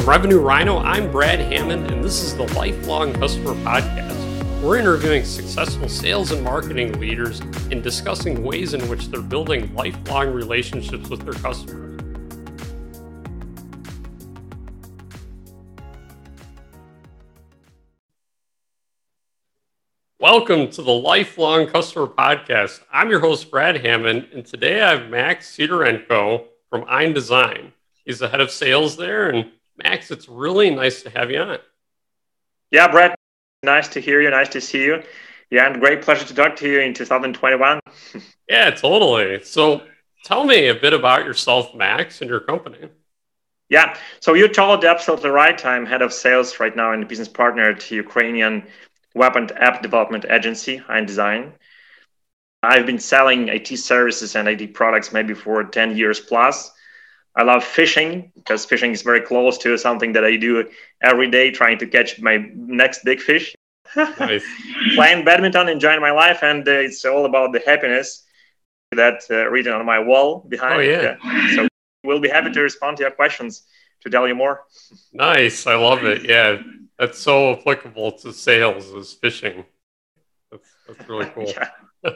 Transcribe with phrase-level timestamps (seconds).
[0.00, 4.62] From Revenue Rhino, I'm Brad Hammond, and this is the Lifelong Customer Podcast.
[4.62, 10.32] We're interviewing successful sales and marketing leaders and discussing ways in which they're building lifelong
[10.32, 12.00] relationships with their customers.
[20.18, 22.80] Welcome to the Lifelong Customer Podcast.
[22.90, 27.74] I'm your host, Brad Hammond, and today I have Max Sidorenko from Ein-Des-Ein.
[28.06, 29.28] He's the head of sales there.
[29.28, 29.50] And
[29.82, 31.58] Max, it's really nice to have you on.
[32.70, 33.14] Yeah, Brad,
[33.62, 34.30] nice to hear you.
[34.30, 35.02] Nice to see you.
[35.50, 37.80] Yeah, and great pleasure to talk to you in 2021.
[38.48, 39.42] yeah, totally.
[39.42, 39.82] So
[40.24, 42.88] tell me a bit about yourself, Max, and your company.
[43.68, 45.64] Yeah, so you told absolutely right.
[45.64, 48.66] I'm head of sales right now and business partner to Ukrainian
[49.14, 51.52] web and app development agency, Ein-Des-Ein.
[52.62, 56.72] I've been selling IT services and IT products maybe for 10 years plus.
[57.36, 60.68] I love fishing because fishing is very close to something that I do
[61.02, 63.54] every day, trying to catch my next big fish.
[63.96, 64.44] Nice.
[64.94, 68.24] Playing badminton, enjoying my life, and uh, it's all about the happiness
[68.92, 70.74] that uh, written on my wall behind.
[70.74, 71.16] Oh, yeah.
[71.24, 71.56] yeah.
[71.56, 71.68] So
[72.04, 73.64] we'll be happy to respond to your questions
[74.02, 74.62] to tell you more.
[75.12, 75.66] Nice.
[75.66, 76.28] I love it.
[76.28, 76.62] Yeah
[77.00, 79.64] that's so applicable to sales as fishing.
[80.50, 81.50] That's, that's really cool.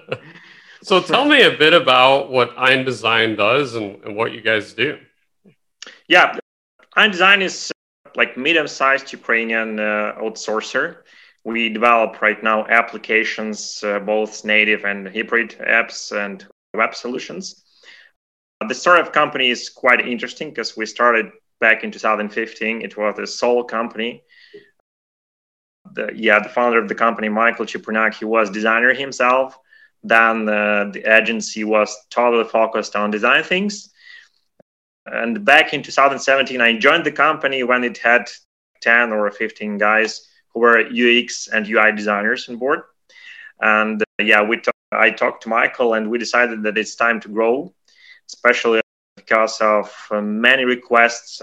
[0.84, 4.98] so tell me a bit about what Ein-Des-Ein does and, and what you guys do.
[6.08, 6.38] Yeah,
[6.96, 7.72] Ein-Des-Ein is
[8.06, 10.98] uh, like medium-sized Ukrainian uh, outsourcer.
[11.44, 17.64] We develop right now applications, uh, both native and hybrid apps and web solutions.
[18.66, 21.26] The story of company is quite interesting because we started
[21.60, 22.82] back in 2015.
[22.82, 24.22] It was a sole company
[25.92, 29.58] the yeah the founder of the company michael Chepernak, he was designer himself
[30.04, 33.90] then uh, the agency was totally focused on design things.
[35.06, 38.30] And back in 2017 i joined the company when it had
[38.80, 42.82] 10 or 15 guys who were ux and ui designers on board.
[43.60, 47.20] And uh, yeah we t- I talked to michael and we decided that it's time
[47.20, 47.74] to grow
[48.28, 48.80] especially
[49.16, 51.42] because of uh, many requests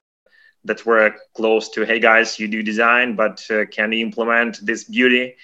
[0.63, 4.85] that were close to hey guys you do design but uh, can you implement this
[4.85, 5.35] beauty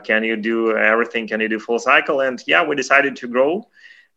[0.00, 1.28] can you do everything?
[1.28, 2.20] Can you do full cycle?
[2.20, 3.68] And yeah we decided to grow.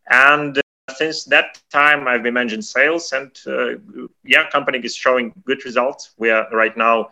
[0.10, 3.76] And uh, since that time i've been managing sales and uh,
[4.24, 6.12] yeah company is showing good results.
[6.18, 7.10] We are right now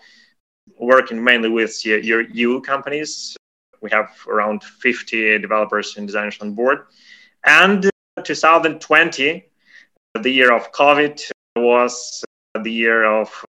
[0.80, 3.36] working mainly with your eu companies.
[3.82, 6.86] We have around 50 developers and designers on board
[7.44, 7.90] and
[8.24, 9.46] 2020
[10.22, 11.22] the year of covid
[11.58, 12.24] was
[12.62, 13.46] the year of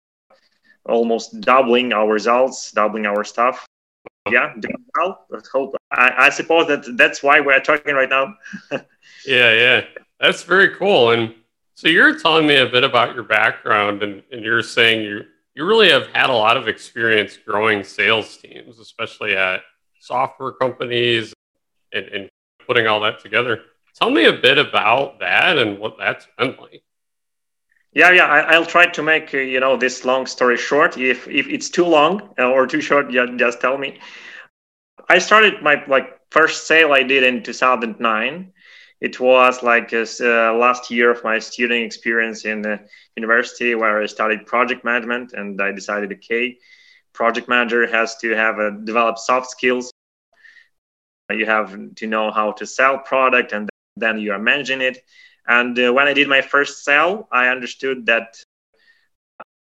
[0.85, 3.65] almost doubling our results, doubling our stuff.
[4.31, 4.53] Yeah,
[4.97, 5.25] well.
[5.51, 8.35] Hope I, I suppose that that's why we're talking right now.
[8.71, 9.81] yeah, yeah,
[10.19, 11.11] that's very cool.
[11.11, 11.33] And
[11.75, 15.21] so you're telling me a bit about your background, and, and you're saying you
[15.53, 19.61] you really have had a lot of experience growing sales teams, especially at
[19.99, 21.33] software companies,
[21.93, 22.29] and, and
[22.65, 23.61] putting all that together.
[23.95, 26.83] Tell me a bit about that and what that's been like.
[27.95, 28.25] Yeah, yeah.
[28.25, 30.97] I, will try to make uh, you know this long story short.
[30.97, 33.99] If if it's too long uh, or too short, just, just tell me.
[35.07, 38.51] I started my like first sale I did in 2009.
[38.99, 42.81] It was like uh, last year of my student experience in the
[43.15, 46.57] university where I studied project management, and I decided, okay,
[47.13, 49.89] project manager has to have a develop soft skills.
[51.29, 55.01] You have to know how to sell product, and then you are managing it
[55.47, 58.37] and uh, when I did my first sale, I understood that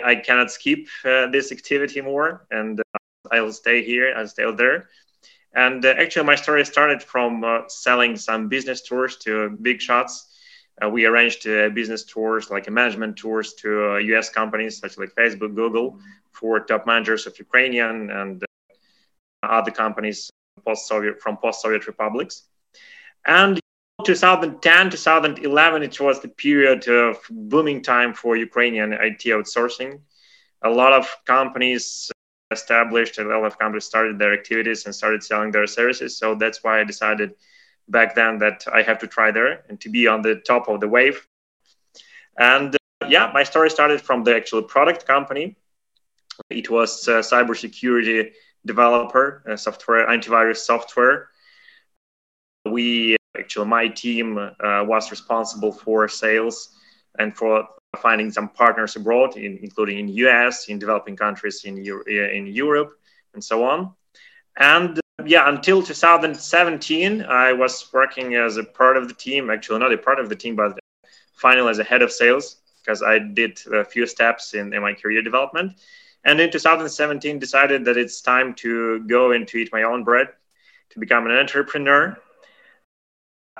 [0.03, 2.83] I cannot skip uh, this activity more, and uh,
[3.31, 4.13] I'll stay here.
[4.15, 4.89] I'll stay there.
[5.53, 10.27] And uh, actually, my story started from uh, selling some business tours to big shots.
[10.93, 14.29] We arranged business tours, like management tours, to U.S.
[14.29, 15.99] companies such like Facebook, Google,
[16.31, 18.45] for top managers of Ukrainian and
[19.43, 20.29] other companies
[20.65, 22.43] post-Soviet from post-Soviet republics.
[23.25, 23.59] And
[24.05, 29.99] 2010 2011 it was the period of booming time for ukrainian it outsourcing.
[30.63, 32.11] A lot of companies
[32.51, 36.17] established a lot of companies started their activities and started selling their services.
[36.17, 37.35] So that's why i decided
[37.87, 40.79] back then that i have to try there and to be on the top of
[40.79, 41.27] the wave.
[42.37, 45.55] And uh, yeah my story started from the actual product company.
[46.49, 48.31] It was a cybersecurity
[48.65, 51.29] developer a software antivirus software.
[52.65, 56.75] We actually my team uh, was responsible for sales
[57.17, 61.77] and for finding some partners abroad, in, including in US, in developing countries in,
[62.07, 62.91] in Europe,
[63.33, 63.93] and so on.
[64.57, 69.79] And uh, yeah, until 2017, I was working as a part of the team, actually
[69.79, 70.77] not a part of the team, but
[71.33, 74.93] finally as a head of sales, because I did a few steps in, in my
[74.93, 75.73] career development.
[76.25, 80.27] And in 2017, decided that it's time to go and to eat my own bread,
[80.91, 82.17] to become an entrepreneur.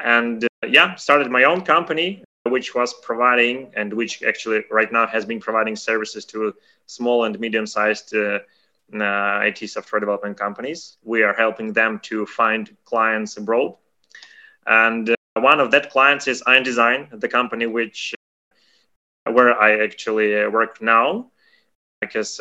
[0.04, 5.08] And uh, yeah, started my own company, which was providing and which actually right now
[5.08, 6.54] has been providing services to
[6.86, 8.40] small and medium-sized uh,
[8.94, 10.98] uh, IT software development companies.
[11.04, 13.76] We are helping them to find clients abroad.
[14.66, 18.14] And uh, one of that clients is Ein-Des-Ein, the company which
[19.26, 21.32] uh, where I actually uh, work now,
[22.02, 22.40] because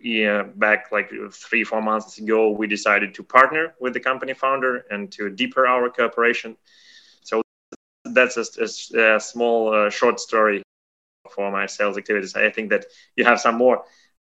[0.00, 4.84] yeah, back like three, four months ago, we decided to partner with the company founder
[4.90, 6.56] and to deeper our cooperation.
[8.12, 8.44] That's a,
[8.98, 10.62] a, a small, uh, short story
[11.30, 12.34] for my sales activities.
[12.34, 12.86] I think that
[13.16, 13.84] you have some more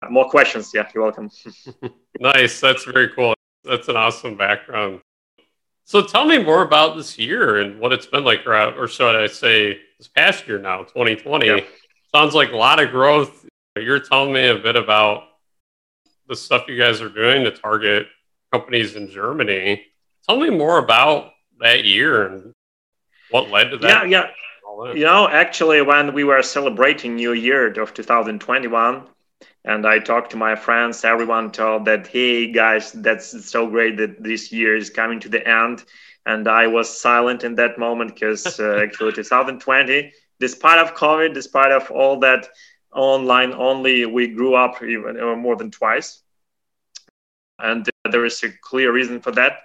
[0.08, 0.70] more questions.
[0.72, 1.30] Yeah, you're welcome.
[2.20, 2.60] nice.
[2.60, 3.34] That's very cool.
[3.64, 5.00] That's an awesome background.
[5.84, 9.26] So tell me more about this year and what it's been like, or should I
[9.26, 11.46] say, this past year now, 2020.
[11.46, 11.60] Yeah.
[12.14, 13.46] Sounds like a lot of growth.
[13.76, 15.24] You're telling me a bit about
[16.28, 18.06] the stuff you guys are doing to target
[18.52, 19.84] companies in Germany.
[20.28, 22.52] Tell me more about that year and
[23.30, 24.08] what led to that.
[24.08, 24.26] Yeah,
[24.84, 24.92] yeah.
[24.94, 29.02] You know, actually, when we were celebrating New Year of 2021,
[29.64, 34.22] and I talked to my friends, everyone told that, hey guys, that's so great that
[34.22, 35.84] this year is coming to the end.
[36.24, 41.72] And I was silent in that moment because uh, actually 2020, despite of COVID, despite
[41.72, 42.48] of all that
[42.92, 46.22] online only we grew up even uh, more than twice
[47.62, 49.60] and uh, there is a clear reason for that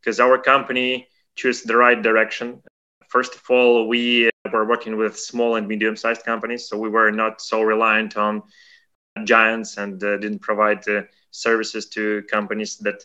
[0.00, 2.62] because our company chose the right direction
[3.16, 7.10] first of all we were working with small and medium sized companies so we were
[7.10, 8.42] not so reliant on
[9.24, 13.02] giants and uh, didn't provide uh, services to companies that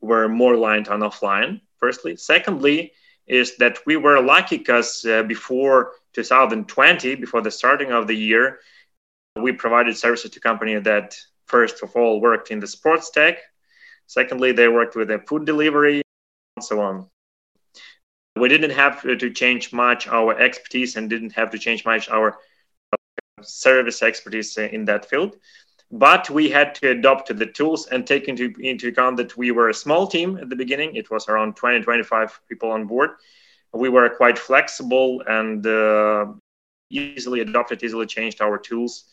[0.00, 2.14] were more reliant on offline firstly.
[2.14, 2.92] Secondly
[3.26, 8.60] is that we were lucky because uh, before 2020 before the starting of the year
[9.42, 11.16] we provided services to companies that
[11.46, 13.38] first of all worked in the sports tech.
[14.06, 16.00] Secondly they worked with the food delivery
[16.56, 17.08] and so on
[18.38, 22.38] we didn't have to change much our expertise and didn't have to change much our
[23.42, 25.36] service expertise in that field
[25.90, 29.70] but we had to adopt the tools and take into, into account that we were
[29.70, 33.10] a small team at the beginning it was around 20 25 people on board
[33.72, 36.26] we were quite flexible and uh,
[36.90, 39.04] easily adopted easily changed our tools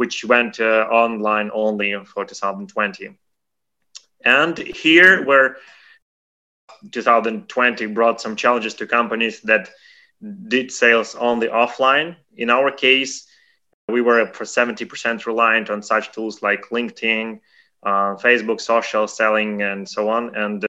[0.00, 3.18] which went uh, online only for 2020.
[4.24, 5.58] And here, where
[6.90, 9.70] 2020 brought some challenges to companies that
[10.48, 12.16] did sales only offline.
[12.36, 13.26] In our case,
[13.88, 17.40] we were for 70% reliant on such tools like LinkedIn,
[17.82, 20.34] uh, Facebook, social selling, and so on.
[20.34, 20.64] And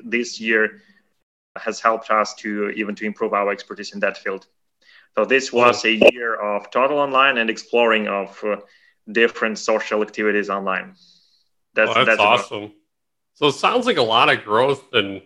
[0.00, 0.80] this year
[1.56, 4.46] has helped us to even to improve our expertise in that field.
[5.16, 8.56] So this was a year of total online and exploring of uh,
[9.10, 10.96] different social activities online.
[11.74, 12.72] That's, well, that's, that's awesome.
[13.34, 15.22] So it sounds like a lot of growth, and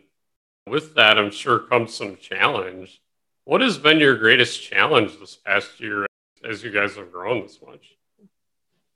[0.71, 3.01] with that, I'm sure comes some challenge.
[3.45, 6.07] What has been your greatest challenge this past year
[6.45, 7.97] as you guys have grown this much?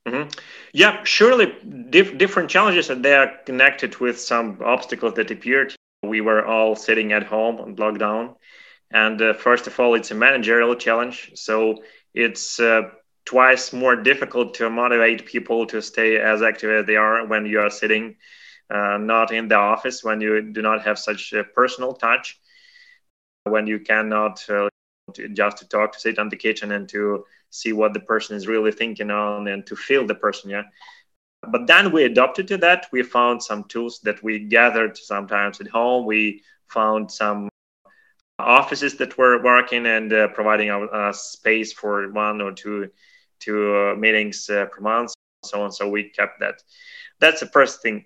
[0.07, 0.29] Mm-hmm.
[0.73, 1.53] Yeah, surely
[1.89, 5.75] dif- different challenges, and they are connected with some obstacles that appeared.
[6.03, 8.35] We were all sitting at home on lockdown
[8.93, 11.31] and uh, first of all, it's a managerial challenge.
[11.33, 11.81] So
[12.13, 12.83] it's uh,
[13.25, 17.59] twice more difficult to motivate people to stay as active as they are when you
[17.59, 18.15] are sitting
[18.69, 22.39] uh, not in the office, when you do not have such a personal touch,
[23.43, 24.69] when you cannot uh,
[25.33, 28.47] just to talk, to sit on the kitchen and to see what the person is
[28.47, 30.49] really thinking on and to feel the person.
[30.49, 30.63] Yeah.
[31.49, 32.87] But then we adopted to that.
[32.91, 36.05] We found some tools that we gathered sometimes at home.
[36.05, 37.49] We found some
[38.39, 42.89] offices that were working and uh, providing a, a, space for one or two
[43.39, 45.71] two uh, meetings uh, per month, so on.
[45.71, 46.63] So we kept that.
[47.19, 48.05] That's the first thing.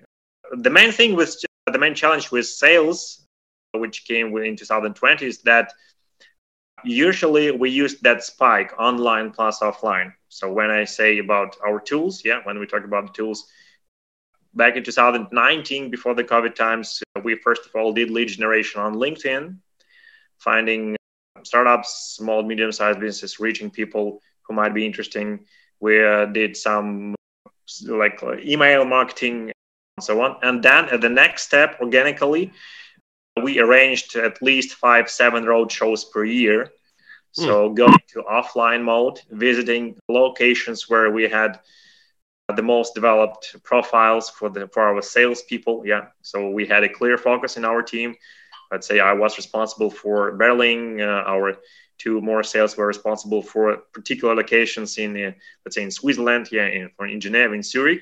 [0.51, 3.25] The main thing was the main challenge with sales,
[3.73, 5.71] which came in 2020, is that
[6.83, 10.13] usually we use that spike online plus offline.
[10.29, 13.47] So when I say about our tools, yeah, when we talk about the tools,
[14.53, 18.95] back in 2019, before the COVID times, we first of all did lead generation on
[18.95, 19.57] LinkedIn
[20.37, 20.95] finding
[21.43, 25.45] startups, small, medium sized businesses, reaching people who might be interesting.
[25.79, 27.15] We uh, did some
[27.85, 29.51] like uh, email marketing
[29.99, 30.37] so on.
[30.41, 32.51] And then at the next step, organically,
[33.41, 36.71] we arranged at least five, seven road shows per year.
[37.33, 37.75] So mm.
[37.75, 41.59] going to offline mode, visiting locations where we had
[42.55, 45.83] the most developed profiles for the for our salespeople.
[45.85, 48.15] Yeah, so we had a clear focus in our team
[48.71, 51.57] let's say I was responsible for Berlin, uh, our
[51.97, 55.31] two more sales were responsible for particular locations in, uh,
[55.65, 58.01] let's say, in Switzerland, yeah, in, in Geneva, in Zurich.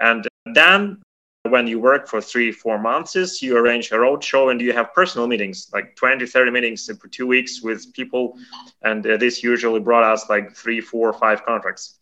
[0.00, 1.02] And then
[1.46, 5.26] when you work for three, four months, you arrange a roadshow and you have personal
[5.26, 8.38] meetings, like 20, 30 meetings for two weeks with people.
[8.82, 11.98] And uh, this usually brought us like three, four, five contracts.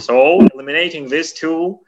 [0.00, 1.84] So eliminating this tool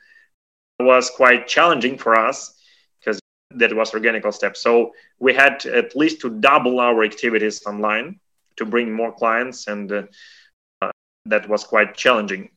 [0.81, 2.55] was quite challenging for us
[2.99, 3.19] because
[3.51, 4.57] that was organical step.
[4.57, 8.21] So we had at least to double our activities online
[8.57, 10.91] to bring more clients, and uh,
[11.27, 12.51] that was quite challenging.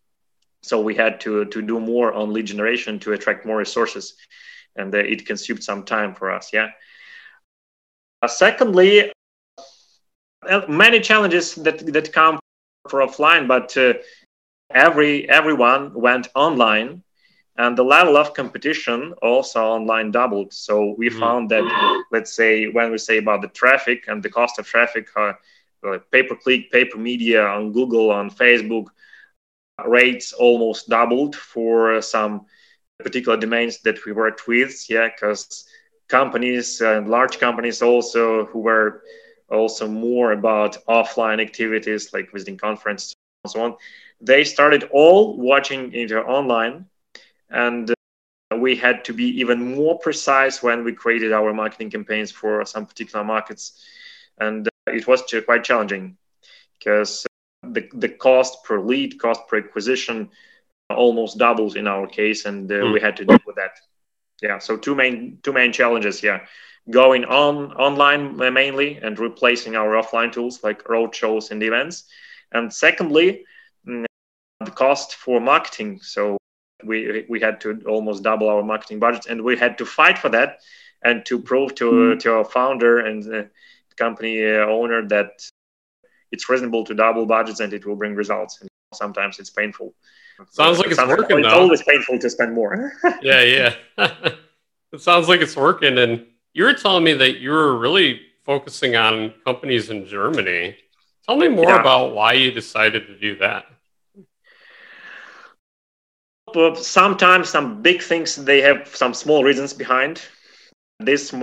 [0.62, 4.16] So we had to to do more on lead generation to attract more resources,
[4.75, 6.51] and uh, it consumed some time for us.
[6.54, 6.70] Yeah.
[8.22, 9.12] Uh, secondly,
[10.68, 12.39] many challenges that that come
[12.89, 13.94] for offline, but uh,
[14.74, 17.04] every everyone went online
[17.60, 21.20] and the level of competition also online doubled so we mm-hmm.
[21.20, 21.63] found that
[22.12, 25.34] let's say when we say about the traffic and the cost of traffic uh,
[26.12, 28.86] pay per click pay per media on google on facebook
[29.88, 32.45] rates almost doubled for some
[33.00, 35.65] particular domains that we worked with yeah because
[36.07, 39.01] companies and large companies also who were
[39.50, 43.75] also more about offline activities like visiting conferences and so on
[44.21, 46.86] they started all watching either online.
[47.50, 52.31] And uh, we had to be even more precise when we created our marketing campaigns
[52.31, 53.83] for some particular markets.
[54.39, 56.17] And uh, it was quite challenging
[56.77, 57.28] because uh,
[57.73, 60.29] the, the cost per lead cost per acquisition
[60.89, 62.93] almost doubles in our case and uh, mm.
[62.93, 63.77] we had to deal with that
[64.41, 66.39] yeah so two main two main challenges yeah
[66.89, 72.05] going on online mainly and replacing our offline tools like road shows and events
[72.53, 73.45] and secondly
[73.88, 74.05] mm,
[74.65, 76.39] the cost for marketing so
[76.83, 80.29] we we had to almost double our marketing budgets, and we had to fight for
[80.29, 80.59] that
[81.03, 82.19] and to prove to mm.
[82.19, 83.49] to our founder and the
[83.97, 85.49] company uh, owner that
[86.31, 88.59] it's reasonable to double budgets and it will bring results.
[88.62, 89.93] And sometimes it's painful.
[90.51, 91.39] Sounds like it's sometimes working.
[91.39, 91.59] It's though.
[91.59, 92.93] always painful to spend more.
[93.21, 93.75] yeah, yeah.
[94.93, 95.98] it sounds like it's working.
[95.98, 100.77] And you were telling me that you were really focusing on companies in Germany.
[101.25, 101.81] Tell me more yeah.
[101.81, 103.65] about why you decided to do that
[106.75, 110.21] sometimes some big things they have some small reasons behind
[111.00, 111.33] this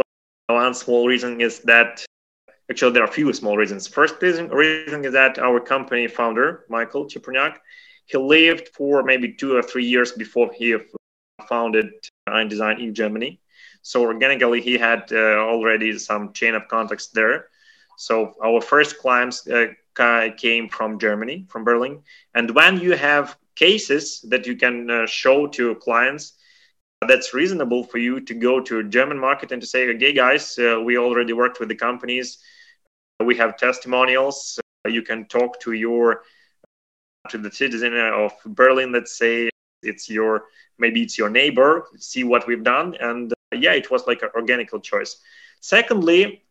[0.49, 2.05] one small reason is that
[2.71, 3.87] actually there are a few small reasons.
[3.87, 7.57] First reason, is that our company founder michael Cheperniak,
[8.07, 10.77] he lived for maybe two or three years before he
[11.49, 11.91] founded
[12.49, 13.41] Design in germany.
[13.83, 17.49] So organically he had uh, already some chain of contacts there.
[17.97, 19.69] So our first clients uh,
[20.37, 22.03] came from germany from berlin.
[22.35, 26.35] And when you have cases that you can uh, show to clients
[27.07, 30.59] that's reasonable for you to go to a German market and to say, okay, guys,
[30.59, 32.39] uh, we already worked with the companies.
[33.25, 34.61] We have testimonials.
[34.85, 36.23] Uh, you can talk to your
[37.31, 38.93] to the citizen of Berlin.
[38.93, 39.51] Let's say
[39.83, 40.45] it's your
[40.79, 41.87] maybe it's your neighbor.
[41.99, 45.17] See what we've done, and uh, yeah, it was like an organical choice.
[45.61, 46.43] Secondly,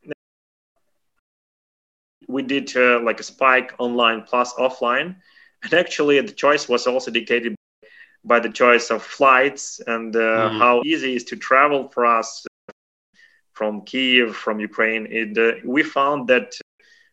[2.28, 5.16] we did uh, like a spike online plus offline
[5.66, 7.56] and actually, the choice was also dictated
[8.24, 10.58] by the choice of flights and uh, mm.
[10.60, 12.46] how easy it is to travel for us
[13.56, 15.08] from Kiev, from Ukraine.
[15.10, 16.54] It, uh, we found that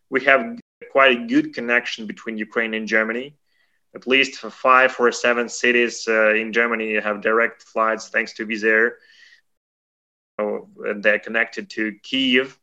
[0.09, 0.59] we have
[0.91, 3.35] quite a good connection between Ukraine and Germany.
[3.95, 8.63] At least five or seven cities uh, in Germany have direct flights thanks to Wizz
[8.63, 8.97] Air.
[10.39, 12.59] So, they're connected to Kiev.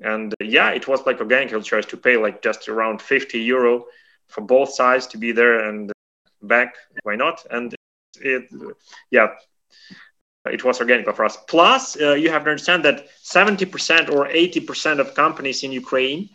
[0.00, 3.84] And uh, yeah, it was like organic choice to pay like just around 50 euro
[4.28, 5.92] for both sides to be there and
[6.40, 6.74] back.
[7.02, 7.44] Why not?
[7.50, 7.74] And
[8.20, 8.48] it,
[9.10, 9.28] yeah,
[10.46, 11.36] it was organic for us.
[11.48, 16.28] Plus, uh, you have to understand that 70% or 80% of companies in Ukraine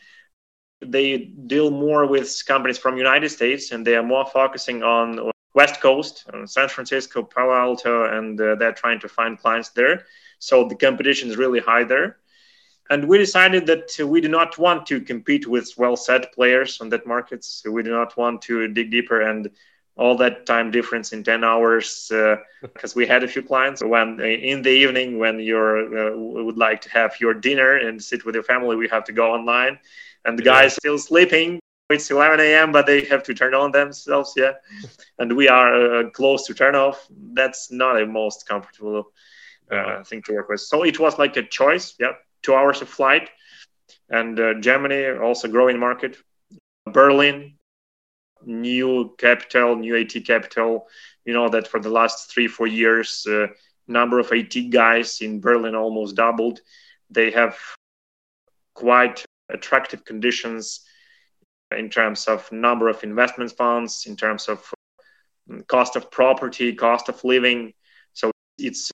[0.81, 5.81] they deal more with companies from United States, and they are more focusing on West
[5.81, 10.05] Coast, San Francisco, Palo Alto, and uh, they're trying to find clients there.
[10.39, 12.17] So the competition is really high there.
[12.89, 17.07] And we decided that we do not want to compete with well-set players on that
[17.07, 17.43] market.
[17.43, 19.49] So we do not want to dig deeper and
[19.97, 22.11] all that time difference in 10 hours
[22.61, 23.83] because uh, we had a few clients.
[23.83, 28.01] When uh, in the evening when you uh, would like to have your dinner and
[28.01, 29.79] sit with your family we have to go online.
[30.25, 30.53] And the yeah.
[30.53, 31.59] guys still sleeping.
[31.89, 34.53] It's 11 a.m but they have to turn on themselves yeah.
[35.19, 39.11] And we are uh, close to turn off that's not a most comfortable
[39.71, 40.61] uh, thing to work with.
[40.61, 42.13] So it was like a choice yeah.
[42.43, 43.29] Two hours of flight.
[44.09, 46.17] And uh, Germany, also growing market.
[46.85, 47.56] Berlin,
[48.45, 50.87] new capital, new IT capital.
[51.25, 53.47] You know that for the last three, four years, uh,
[53.87, 56.59] number of IT guys in Berlin almost doubled.
[57.09, 57.57] They have
[58.73, 60.81] quite attractive conditions
[61.75, 64.71] in terms of number of investment funds, in terms of
[65.67, 67.73] cost of property, cost of living.
[68.13, 68.91] So it's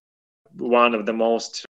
[0.58, 1.66] one of the most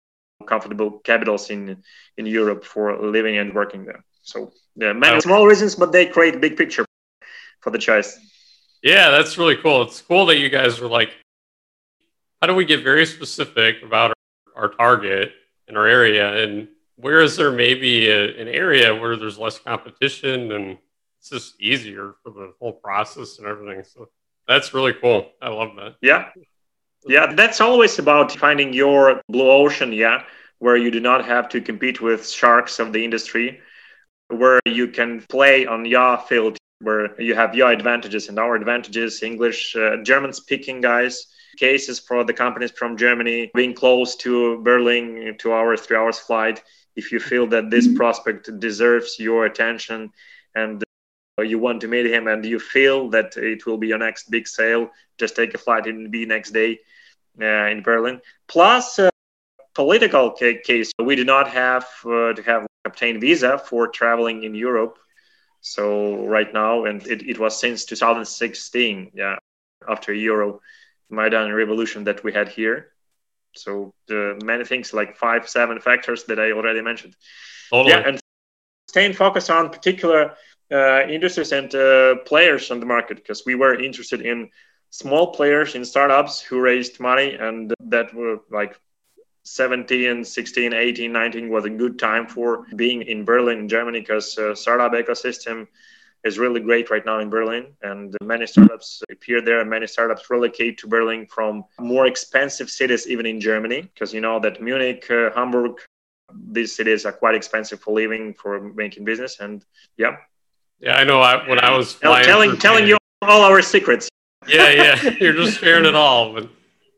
[0.45, 1.83] comfortable capitals in
[2.17, 4.03] in Europe for living and working there.
[4.21, 6.85] So yeah, many small reasons, but they create big picture
[7.63, 8.19] for the choice.
[8.83, 9.83] Yeah, that's really cool.
[9.83, 11.11] It's cool that you guys were like,
[12.41, 14.13] how do we get very specific about
[14.55, 15.31] our, our target
[15.69, 16.67] in our area, and
[16.97, 20.77] where is there maybe a, an area where there's less competition and
[21.17, 23.81] it's just easier for the whole process and everything.
[23.83, 24.09] So
[24.45, 25.31] that's really cool.
[25.41, 25.95] I love that.
[26.01, 26.29] Yeah.
[27.07, 30.23] Yeah, that's always about finding your blue ocean, yeah,
[30.59, 33.61] where you do not have to compete with sharks of the industry,
[34.27, 39.23] where you can play on your field, where you have your advantages and our advantages,
[39.23, 45.35] English, uh, German speaking guys, cases for the companies from Germany, being close to Berlin,
[45.37, 46.63] two hours, three hours flight.
[46.95, 50.11] If you feel that this prospect deserves your attention
[50.55, 50.83] and
[51.41, 54.47] you want to meet him and you feel that it will be your next big
[54.47, 56.79] sale, just take a flight and be next day
[57.41, 58.21] uh, in Berlin.
[58.47, 59.09] Plus, uh,
[59.73, 64.99] political case, we do not have uh, to have obtained visa for traveling in Europe.
[65.63, 69.37] So right now, and it, it was since 2016, yeah,
[69.89, 70.59] after Euro
[71.09, 72.89] Maidan revolution that we had here.
[73.55, 77.15] So the many things like five, seven factors that I already mentioned.
[77.69, 77.91] Totally.
[77.91, 78.19] Yeah, and
[78.89, 80.35] staying focused on particular
[80.69, 84.49] uh, industries and uh, players on the market because we were interested in
[84.89, 88.77] small players in startups who raised money and that were like
[89.43, 94.37] 17 16 18 19 was a good time for being in berlin in germany because
[94.37, 95.67] uh, startup ecosystem
[96.23, 100.29] is really great right now in berlin and many startups appear there and many startups
[100.29, 105.05] relocate to berlin from more expensive cities even in germany because you know that munich
[105.09, 105.73] uh, hamburg
[106.51, 109.65] these cities are quite expensive for living for making business and
[109.97, 110.15] yeah
[110.83, 111.21] yeah, I know.
[111.21, 114.09] I, when I was telling telling you all our secrets.
[114.47, 116.33] yeah, yeah, you're just sharing it all.
[116.33, 116.49] But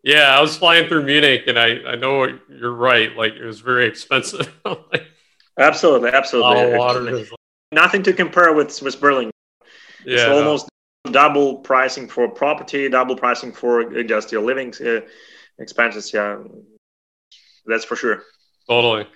[0.06, 3.16] yeah, I was flying through Munich, and I I know you're right.
[3.18, 4.54] Like it was very expensive.
[4.66, 5.08] like,
[5.58, 6.78] absolutely, absolutely.
[6.78, 7.26] Water
[7.72, 9.32] Nothing to compare with with Berlin.
[10.06, 10.70] Yeah, it's almost
[11.06, 11.12] no.
[11.12, 15.02] double pricing for property, double pricing for just your living uh,
[15.58, 16.14] expenses.
[16.14, 16.38] Yeah,
[17.66, 18.22] that's for sure.
[18.70, 19.08] Totally.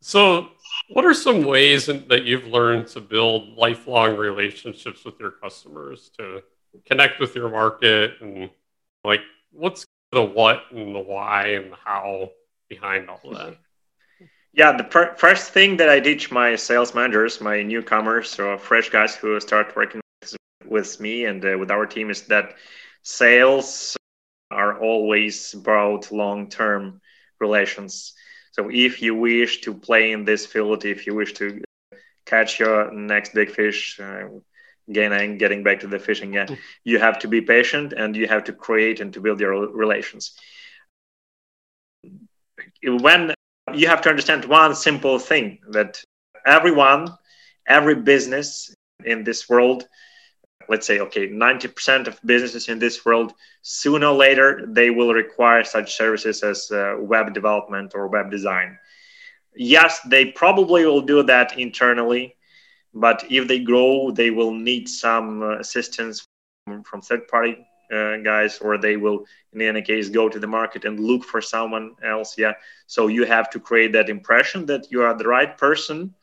[0.00, 0.48] So
[0.88, 6.42] what are some ways that you've learned to build lifelong relationships with your customers to
[6.86, 8.48] connect with your market and
[9.04, 9.20] like
[9.52, 9.84] what's
[10.14, 12.30] the what and the why and the how
[12.68, 13.58] behind all of that?
[14.52, 18.88] Yeah, the per- first thing that I teach my sales managers, my newcomers or fresh
[18.88, 20.00] guys who start working
[20.64, 22.54] with me and uh, with our team is that
[23.02, 23.96] sales
[24.50, 27.00] are always about long-term
[27.40, 28.14] relations
[28.54, 31.60] so if you wish to play in this field, if you wish to
[32.24, 34.28] catch your next big fish, uh,
[34.88, 36.46] again, getting back to the fishing, yeah,
[36.84, 40.32] you have to be patient and you have to create and to build your relations.
[42.82, 43.34] When
[43.72, 46.02] you have to understand one simple thing that
[46.46, 47.08] everyone,
[47.66, 49.88] every business in this world
[50.68, 55.64] let's say okay 90% of businesses in this world sooner or later they will require
[55.64, 58.78] such services as uh, web development or web design
[59.54, 62.34] yes they probably will do that internally
[62.94, 66.26] but if they grow they will need some uh, assistance
[66.84, 67.56] from, third party
[67.92, 71.40] uh, guys or they will in any case go to the market and look for
[71.40, 72.52] someone else yeah.
[72.86, 76.14] So you have to create that impression that you are the right person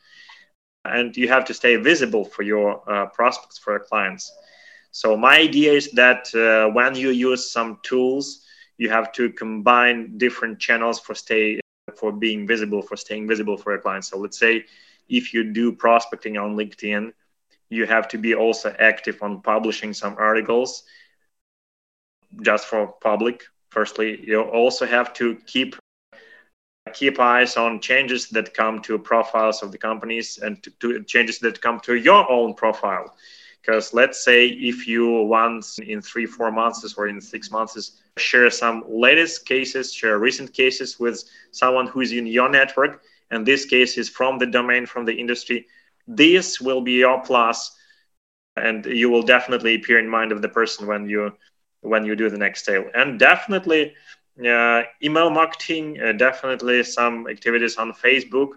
[0.85, 4.31] and you have to stay visible for your uh, prospects for your clients.
[4.91, 8.45] So my idea is that uh, when you use some tools
[8.77, 11.59] you have to combine different channels for stay
[11.95, 14.09] for being visible for staying visible for your clients.
[14.09, 14.65] So let's say
[15.11, 17.11] if you do prospecting on linkedin
[17.71, 20.83] you have to be also active on publishing some articles
[22.43, 23.43] just for public.
[23.69, 25.75] Firstly you also have to keep
[26.93, 31.39] keep eyes on changes that come to profiles of the companies and to, to changes
[31.39, 33.15] that come to your own profile.
[33.61, 38.49] Because let's say if you once in three four months or in six months share
[38.49, 43.65] some latest cases share recent cases with someone who is in your network and this
[43.65, 45.65] case is from the domain from the industry
[46.07, 47.75] this will be your plus
[48.57, 51.31] and you will definitely appear in mind of the person when you
[51.81, 53.93] when you do the next sale and definitely
[54.47, 58.51] uh, email marketing, uh, definitely some activities on Facebook,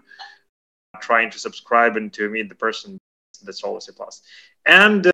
[1.01, 2.97] trying to subscribe and to meet the person.
[3.43, 4.21] That's always a plus.
[4.65, 5.11] And uh,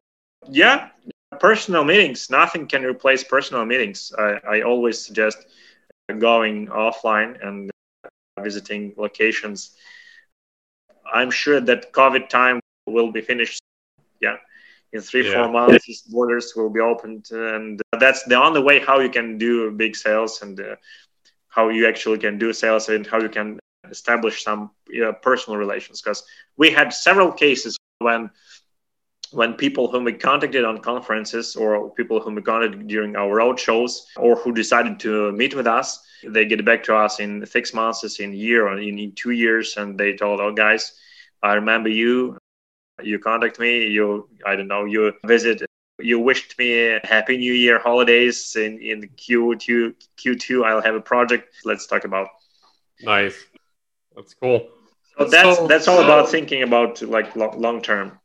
[0.47, 0.89] yeah,
[1.39, 2.29] personal meetings.
[2.29, 4.13] Nothing can replace personal meetings.
[4.17, 5.37] I, I always suggest
[6.19, 7.70] going offline and
[8.43, 9.75] visiting locations.
[11.13, 13.61] I'm sure that COVID time will be finished
[14.21, 14.37] Yeah,
[14.93, 15.33] in three yeah.
[15.33, 19.71] four months, borders will be opened, and that's the only way how you can do
[19.71, 20.75] big sales and uh,
[21.49, 25.57] how you actually can do sales and how you can establish some you know, personal
[25.57, 26.01] relations.
[26.01, 26.23] Because
[26.57, 28.29] we had several cases when
[29.31, 33.59] when people whom we contacted on conferences or people whom we contacted during our road
[33.59, 37.73] shows or who decided to meet with us, they get back to us in six
[37.73, 40.93] months, in a year, or in, in two years, and they told, "Oh, guys,
[41.41, 42.37] I remember you.
[43.01, 43.87] You contact me.
[43.87, 45.63] You, I don't know, you visit."
[45.99, 49.93] You wished me a happy New Year holidays in in Q2.
[50.17, 51.53] Q2, I'll have a project.
[51.63, 52.27] Let's talk about.
[53.01, 53.35] Nice,
[54.15, 54.69] that's cool.
[55.17, 58.19] So that's so, that's all about thinking about like long term.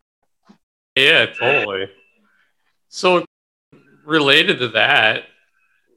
[0.96, 1.90] Yeah, totally.
[2.88, 3.24] So,
[4.04, 5.24] related to that,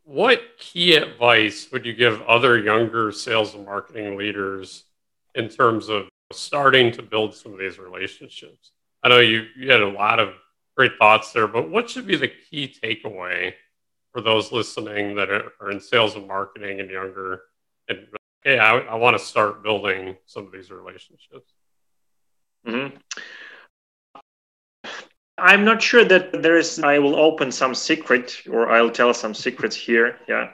[0.04, 4.84] what key advice would you give other younger sales and marketing leaders
[5.36, 8.72] in terms of starting to build some of these relationships?
[9.02, 10.34] I know you, you had a lot of
[10.76, 13.54] great thoughts there, but what should be the key takeaway
[14.12, 17.44] for those listening that are, in sales and marketing and younger?
[17.88, 18.08] And
[18.44, 21.54] hey, I, I want to start building some of these relationships.
[22.68, 22.98] Mm-hmm.
[25.42, 26.80] I'm not sure that there is.
[26.80, 30.18] I will open some secret, or I'll tell some secrets here.
[30.28, 30.50] Yeah,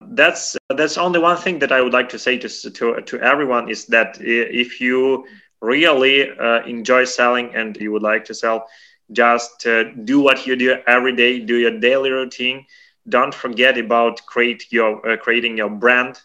[0.00, 3.68] that's that's only one thing that I would like to say to to to everyone
[3.68, 5.26] is that if you
[5.60, 8.68] really uh, enjoy selling and you would like to sell,
[9.12, 11.40] just uh, do what you do every day.
[11.40, 12.66] Do your daily routine.
[13.08, 16.20] Don't forget about create your uh, creating your brand,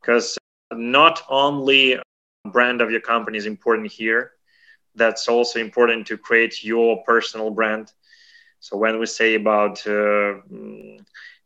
[0.00, 0.38] because
[0.72, 1.98] not only
[2.52, 4.32] brand of your company is important here
[4.94, 7.92] that's also important to create your personal brand.
[8.60, 10.34] So when we say about uh,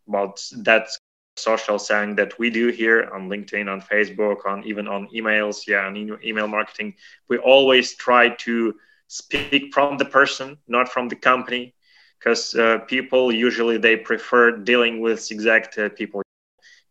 [0.09, 0.89] about that
[1.37, 5.87] social selling that we do here on LinkedIn, on Facebook, on even on emails, yeah,
[5.87, 6.95] on email marketing,
[7.29, 8.75] we always try to
[9.09, 11.75] speak from the person, not from the company,
[12.19, 16.23] because uh, people usually they prefer dealing with exact uh, people,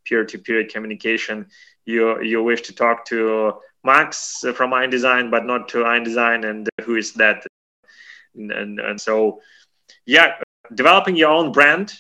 [0.06, 1.48] peer-to-peer communication.
[1.86, 6.96] You you wish to talk to Max from Ein-Des-Ein, but not to Ein-Des-Ein, and who
[6.96, 7.46] is that?
[8.36, 9.42] And, and, and so,
[10.06, 10.36] yeah,
[10.74, 11.94] developing your own brand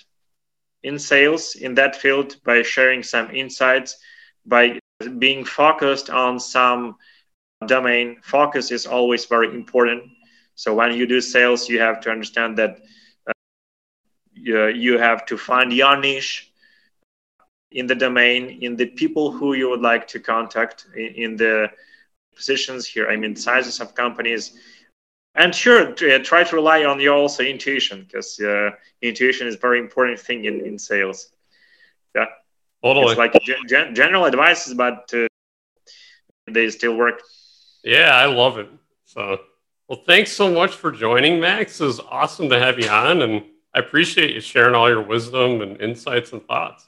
[0.84, 3.98] in sales in that field by sharing some insights,
[4.46, 4.80] by
[5.20, 6.96] being focused on some
[7.68, 8.18] domain.
[8.24, 10.04] Focus is always very important.
[10.56, 12.80] So when you do sales, you have to understand that
[13.28, 13.34] uh,
[14.34, 16.53] you, you have to find your niche
[17.74, 21.70] in the domain, in the people who you would like to contact, in, in the
[22.36, 24.54] positions here, I mean, sizes of companies.
[25.36, 29.80] And sure, try to rely on your also intuition because uh, intuition is a very
[29.80, 31.32] important thing in, in sales.
[32.16, 32.26] Yeah.
[32.84, 33.08] Totally.
[33.08, 33.34] It's like
[33.68, 35.28] gen- general advices, but uh,
[36.48, 37.22] they still work.
[37.84, 38.70] Yeah, I love it.
[39.06, 39.40] So,
[39.88, 41.82] well, thanks so much for joining, Max.
[41.82, 45.62] It was awesome to have you on, and I appreciate you sharing all your wisdom
[45.62, 46.88] and insights and thoughts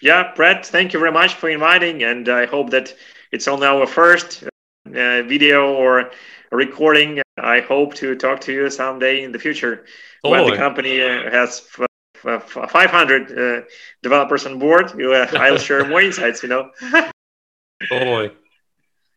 [0.00, 2.94] yeah, Brett, thank you very much for inviting, and I hope that
[3.32, 6.10] it's only our first uh, video or
[6.52, 7.22] recording.
[7.38, 9.84] I hope to talk to you someday in the future
[10.22, 10.42] totally.
[10.42, 11.86] when the company uh, has f-
[12.24, 13.62] f- 500 uh,
[14.02, 15.00] developers on board.
[15.00, 16.42] Uh, I'll share more insights.
[16.42, 16.70] You know.
[17.88, 18.32] totally.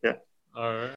[0.03, 0.13] Yeah.
[0.55, 0.87] All right.